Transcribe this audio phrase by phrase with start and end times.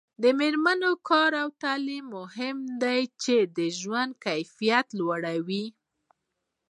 [0.23, 5.65] د میرمنو کار او تعلیم مهم دی ځکه چې ژوند کیفیت لوړوي.